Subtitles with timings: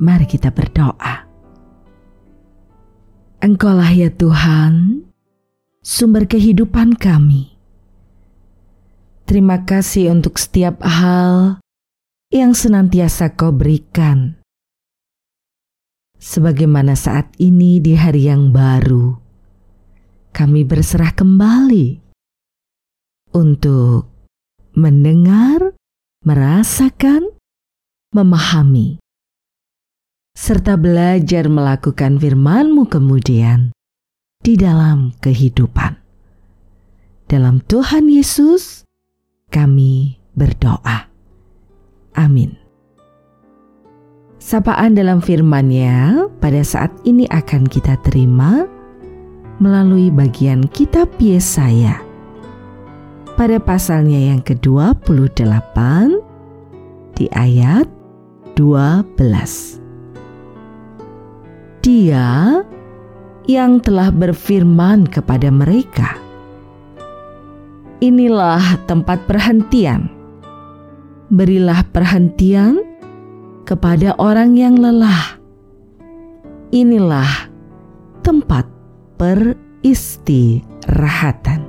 [0.00, 1.28] Mari kita berdoa.
[3.42, 5.02] Engkaulah ya Tuhan,
[5.82, 7.58] sumber kehidupan kami.
[9.26, 11.58] Terima kasih untuk setiap hal
[12.30, 14.38] yang senantiasa Kau berikan.
[16.22, 19.18] Sebagaimana saat ini di hari yang baru,
[20.30, 21.98] kami berserah kembali
[23.34, 24.06] untuk
[24.78, 25.74] mendengar,
[26.22, 27.26] merasakan,
[28.14, 29.01] memahami
[30.32, 33.76] serta belajar melakukan firman-Mu kemudian
[34.40, 36.00] di dalam kehidupan.
[37.28, 38.84] Dalam Tuhan Yesus,
[39.52, 41.08] kami berdoa.
[42.16, 42.56] Amin.
[44.42, 48.66] Sapaan dalam firman-Nya pada saat ini akan kita terima
[49.62, 52.02] melalui bagian kitab Yesaya.
[53.32, 55.78] Pada pasalnya yang ke-28
[57.16, 57.88] di ayat
[58.58, 59.81] 12.
[61.82, 62.62] Dia
[63.50, 66.14] yang telah berfirman kepada mereka,
[67.98, 70.06] "Inilah tempat perhentian.
[71.26, 72.78] Berilah perhentian
[73.66, 75.42] kepada orang yang lelah.
[76.70, 77.50] Inilah
[78.22, 78.62] tempat
[79.18, 81.66] peristirahatan."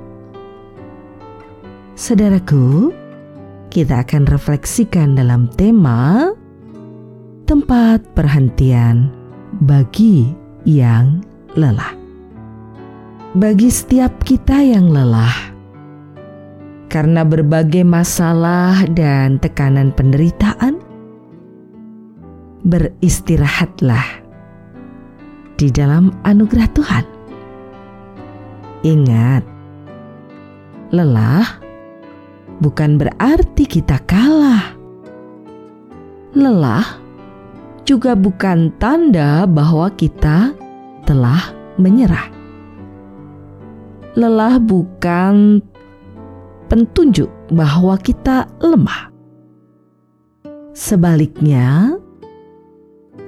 [1.98, 2.94] Saudaraku,
[3.66, 6.30] kita akan refleksikan dalam tema
[7.50, 9.23] tempat perhentian
[9.62, 10.34] bagi
[10.66, 11.22] yang
[11.54, 11.94] lelah.
[13.34, 15.34] Bagi setiap kita yang lelah,
[16.90, 20.78] karena berbagai masalah dan tekanan penderitaan,
[22.62, 24.22] beristirahatlah
[25.58, 27.04] di dalam anugerah Tuhan.
[28.86, 29.42] Ingat,
[30.94, 31.58] lelah
[32.62, 34.78] bukan berarti kita kalah.
[36.34, 37.03] Lelah
[37.84, 40.56] juga bukan tanda bahwa kita
[41.04, 42.32] telah menyerah.
[44.16, 45.60] Lelah bukan
[46.72, 49.12] pentunjuk bahwa kita lemah.
[50.74, 51.94] Sebaliknya,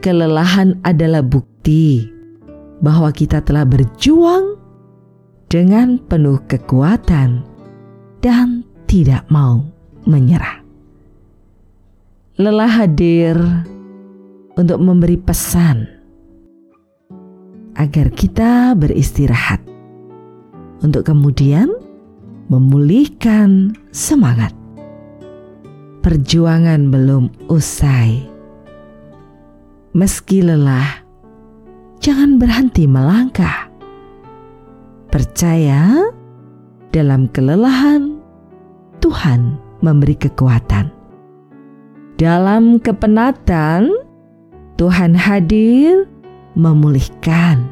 [0.02, 2.08] kelelahan adalah bukti
[2.82, 4.58] bahwa kita telah berjuang
[5.46, 7.44] dengan penuh kekuatan
[8.24, 9.62] dan tidak mau
[10.06, 10.62] menyerah.
[12.38, 13.38] Lelah hadir
[14.56, 15.84] untuk memberi pesan
[17.76, 19.60] agar kita beristirahat
[20.80, 21.68] untuk kemudian
[22.48, 24.52] memulihkan semangat.
[26.00, 28.24] Perjuangan belum usai.
[29.96, 31.02] Meski lelah,
[31.98, 33.66] jangan berhenti melangkah.
[35.10, 36.12] Percaya
[36.94, 38.20] dalam kelelahan,
[39.02, 40.92] Tuhan memberi kekuatan.
[42.16, 44.05] Dalam kepenatan,
[44.76, 46.04] Tuhan hadir
[46.52, 47.64] memulihkan,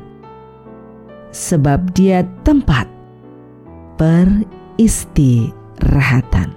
[1.37, 2.89] sebab Dia tempat
[4.01, 6.57] peristirahatan.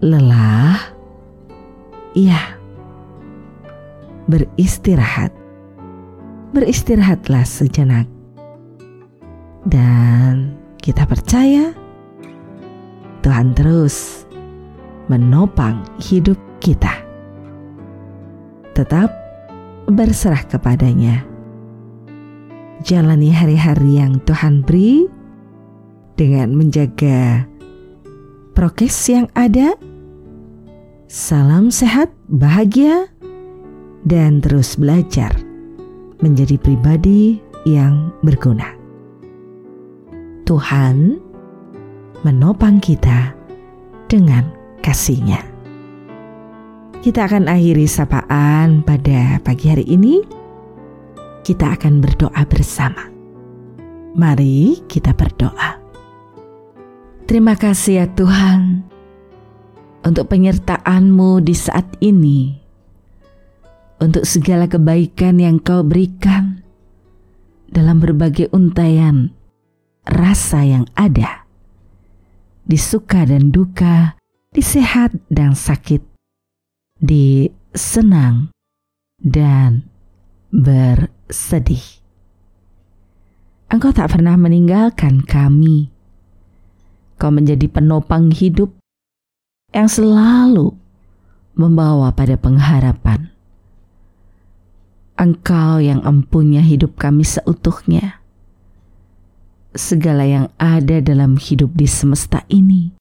[0.00, 0.80] Lelah,
[2.16, 2.56] iya,
[4.24, 5.36] beristirahat,
[6.56, 8.08] beristirahatlah sejenak,
[9.68, 11.76] dan kita percaya
[13.20, 14.24] Tuhan terus
[15.12, 17.07] menopang hidup kita
[18.78, 19.10] tetap
[19.90, 21.26] berserah kepadanya.
[22.86, 25.10] Jalani hari-hari yang Tuhan beri
[26.14, 27.42] dengan menjaga
[28.54, 29.74] prokes yang ada.
[31.10, 33.10] Salam sehat, bahagia,
[34.06, 35.34] dan terus belajar
[36.22, 38.78] menjadi pribadi yang berguna.
[40.46, 41.18] Tuhan
[42.22, 43.34] menopang kita
[44.06, 44.46] dengan
[44.86, 45.57] kasihnya.
[46.98, 50.18] Kita akan akhiri sapaan pada pagi hari ini.
[51.46, 53.06] Kita akan berdoa bersama.
[54.18, 55.78] Mari kita berdoa.
[57.30, 58.82] Terima kasih ya Tuhan
[60.02, 62.58] untuk penyertaan-Mu di saat ini.
[64.02, 66.66] Untuk segala kebaikan yang Kau berikan
[67.70, 69.30] dalam berbagai untayan
[70.02, 71.46] rasa yang ada.
[72.66, 74.18] Di suka dan duka,
[74.50, 76.17] di sehat dan sakit,
[76.98, 78.50] di senang
[79.22, 79.86] dan
[80.50, 81.82] bersedih.
[83.68, 85.92] Engkau tak pernah meninggalkan kami.
[87.18, 88.78] Kau menjadi penopang hidup
[89.74, 90.72] yang selalu
[91.58, 93.34] membawa pada pengharapan.
[95.18, 98.22] Engkau yang empunya hidup kami seutuhnya.
[99.74, 102.94] Segala yang ada dalam hidup di semesta ini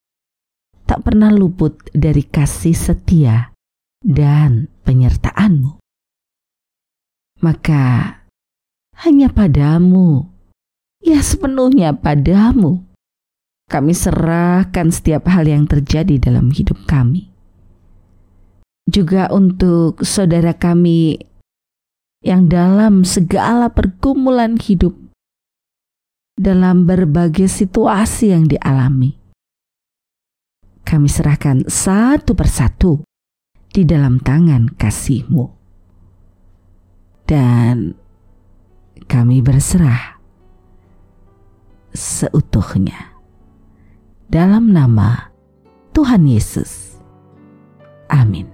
[0.83, 3.56] tak pernah luput dari kasih setia
[4.05, 5.77] dan penyertaanmu.
[7.41, 8.17] Maka
[9.05, 10.25] hanya padamu,
[11.01, 12.81] ya sepenuhnya padamu,
[13.69, 17.29] kami serahkan setiap hal yang terjadi dalam hidup kami.
[18.87, 21.19] Juga untuk saudara kami
[22.23, 24.95] yang dalam segala pergumulan hidup,
[26.39, 29.19] dalam berbagai situasi yang dialami.
[30.87, 33.03] Kami serahkan satu persatu
[33.71, 35.45] di dalam tangan kasih-Mu.
[37.27, 37.95] Dan
[39.07, 40.19] kami berserah
[41.91, 43.17] seutuhnya
[44.27, 45.31] dalam nama
[45.95, 46.99] Tuhan Yesus.
[48.07, 48.47] Amin.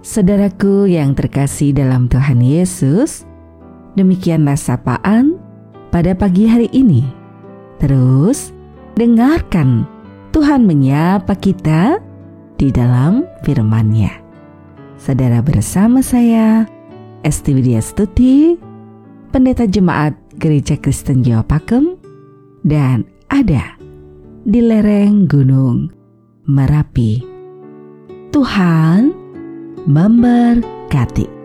[0.00, 3.28] Saudaraku yang terkasih dalam Tuhan Yesus,
[3.94, 5.36] demikianlah sapaan
[5.92, 7.04] pada pagi hari ini.
[7.76, 8.52] Terus
[8.96, 9.84] dengarkan
[10.32, 12.00] Tuhan menyapa kita
[12.60, 14.20] di dalam firman-Nya.
[15.00, 16.68] Saudara bersama saya,
[17.24, 18.52] Esti Widya Stuti,
[19.32, 21.96] Pendeta Jemaat Gereja Kristen Jawa Pakem,
[22.60, 23.80] dan ada
[24.44, 25.88] di lereng Gunung
[26.44, 27.24] Merapi.
[28.28, 29.08] Tuhan
[29.88, 31.39] memberkati.